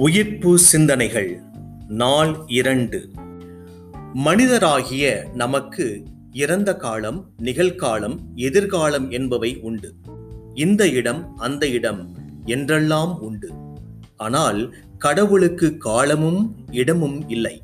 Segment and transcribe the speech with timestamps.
[0.00, 1.40] உயிர்ப்பு சிந்தனைகள்.
[1.88, 3.10] நாள் இரண்டு.
[4.14, 9.94] மனிதராகிய நமக்கு இறந்த காலம் நிகழ்காலம் எதிர்காலம் என்பவை உண்டு.
[10.54, 13.50] இந்த இடம் அந்த இடம் என்றெல்லாம் உண்டு.
[14.16, 17.62] ஆனால் கடவுளுக்கு காலமும் இடமும் இல்லை.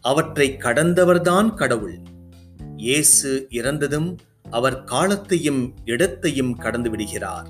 [0.00, 1.98] அவற்றை கடந்தவர்தான் கடவுள்.
[2.76, 4.16] இயேசு இறந்ததும்
[4.50, 7.48] அவர் காலத்தையும் இடத்தையும் கடந்து விடுகிறார்.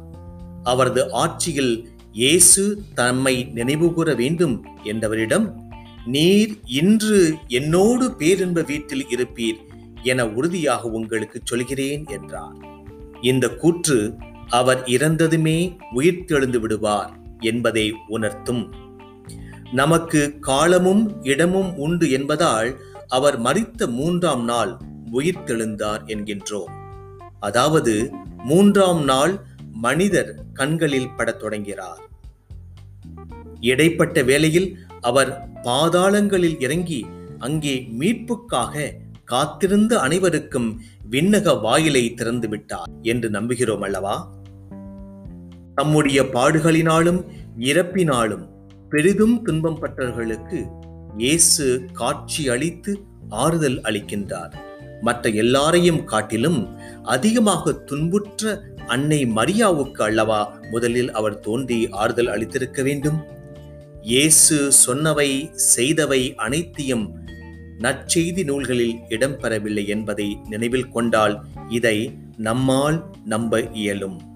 [0.62, 1.88] அவரது ஆட்சியில்
[2.18, 2.62] இயேசு
[2.94, 5.46] தம்மை நினைவுகூர வேண்டும் என்றவரிடம்
[6.04, 9.58] நீர் இன்று என்னோடு பேரின்ப வீட்டில் இருப்பீர்
[10.02, 12.56] என உறுதியாக உங்களுக்கு சொல்கிறேன் என்றார்.
[13.20, 14.14] இந்த கூற்று
[14.48, 18.72] அவர் இறந்ததுமே உயிர்த்தெழுந்து விடுவார் என்பதை உணர்த்தும்.
[19.72, 24.78] நமக்கு காலமும் இடமும் உண்டு என்பதால் அவர் மறித்த மூன்றாம் நாள்
[25.12, 26.72] உயிர்த்தெழுந்தார் என்கின்றோம்.
[27.40, 28.10] அதாவது
[28.44, 29.46] மூன்றாம் நாள்
[29.76, 32.02] மனிதர் கண்களில் படத் தொடங்கிறார்.
[33.60, 37.06] இடைப்பட்ட வேளையில் அவர் பாதாளங்களில் இறங்கி
[37.38, 38.92] அங்கே மீட்புக்காக
[39.24, 44.32] காத்திருந்த அனைவருக்கும் விண்ணக வாயிலை திறந்து விட்டார் என்று நம்புகிறோம் அல்லவா?
[45.74, 47.24] தம்முடைய பாடுகளினாலும்
[47.58, 48.48] இறப்பினாலும்
[48.90, 50.66] பெரிதும் துன்பம் பட்டவர்களுக்கு
[51.16, 54.54] இயேசு காட்சி அளித்து ஆறுதல் அளிக்கின்றார்.
[55.00, 63.24] மற்ற எல்லாரையும் காட்டிலும் அதிகமாக துன்புற்ற அன்னை மரியாவுக்கு அல்லவா முதலில் அவர் தோன்றி ஆறுதல் அளித்திருக்க வேண்டும்?
[64.02, 67.18] இயேசு சொன்னவை செய்தவை அனைத்தையும்
[67.78, 74.34] நற்செய்தி நூல்களில் இடம்பெறவில்லை என்பதை நினைவில் கொண்டால் இதை நம்மால் நம்ப இயலும்.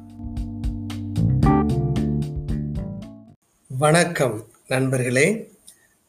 [3.69, 5.51] வணக்கம் நண்பர்களே.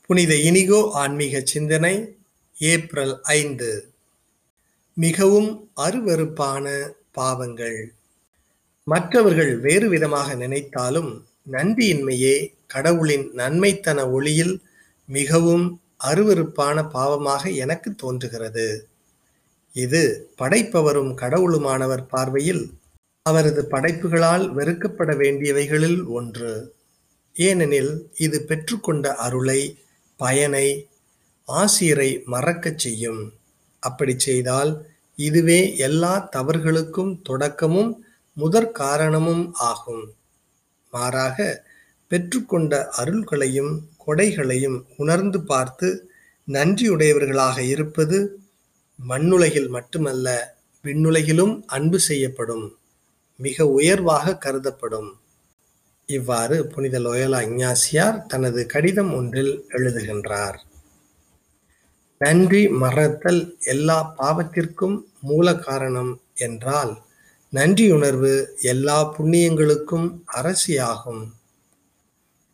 [0.05, 2.15] புனித இனிகோ ஆன்மீக சிந்தனை
[2.59, 3.90] ஏப்ரல் ஐந்து
[4.93, 7.93] மிகவும் அருவறுப்பான பாவங்கள்.
[8.83, 14.61] மற்றவர்கள் வேறு விதமாக நினைத்தாலும் நன்றியின்மையே கடவுளின் நன்மைத்தன ஒளியில்
[15.05, 18.89] மிகவும் அருவறுப்பான பாவமாக எனக்கு தோன்றுகிறது.
[19.73, 22.71] இது படைப்பவரும் கடவுளுமானவர் பார்வையில்
[23.21, 26.73] அவரது படைப்புகளால் வெறுக்கப்பட வேண்டியவைகளில் ஒன்று.
[27.33, 29.79] ஏனெனில் இது பெற்றுக்கொண்ட அருளை
[30.17, 30.89] பயனை
[31.43, 33.33] ஆசிரியரை மறக்கச் செய்யும்.
[33.81, 34.71] அப்படி செய்தால்
[35.19, 37.91] இதுவே எல்லா தவறுகளுக்கும் தொடக்கமும்
[38.37, 40.03] முதற் காரணமும் ஆகும்.
[40.93, 41.37] மாறாக
[42.11, 43.73] பெற்றுக்கொண்ட அருள்களையும்
[44.05, 45.89] கொடைகளையும் உணர்ந்து பார்த்து
[46.47, 48.17] நன்றியுடையவர்களாக இருப்பது
[48.99, 50.27] மண்ணுலகில் மட்டுமல்ல
[50.83, 52.65] விண்ணுலகிலும் அன்பு செய்யப்படும்
[53.39, 55.09] மிக உயர்வாக கருதப்படும்.
[56.09, 60.57] இவ்வாறு புனித லோயலா இஞ்ஞாசியார் தனது கடிதம் ஒன்றில் எழுதுகின்றார்.
[62.21, 66.91] நன்றி மறத்தல் எல்லா பாவத்திற்கும் மூல காரணம் என்றால்
[67.53, 71.23] நன்றியுணர்வு எல்லா புண்ணியங்களுக்கும் அரசியாகும்.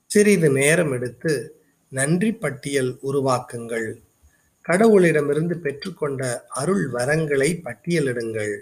[0.06, 1.34] சிறிது நேரம் எடுத்து
[1.90, 3.88] நன்றி பட்டியல் உருவாக்குங்கள்.
[4.68, 6.22] கடவுளிடமிருந்து பெற்றுக்கொண்ட
[6.62, 8.56] அருள் வரங்களை பட்டியலிடுங்கள்.